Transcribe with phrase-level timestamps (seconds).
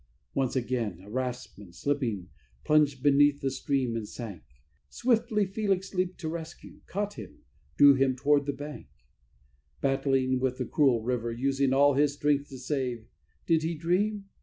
[0.33, 2.27] Once again, a raftsman, slipping,
[2.63, 4.41] plunged beneath the stream and sank;
[4.89, 7.43] Swiftly Felix leaped to rescue, caught him,
[7.77, 8.87] drew him toward the bank
[9.79, 13.05] Battling with the cruel river, using all his strength to save
[13.45, 14.25] Did he dream?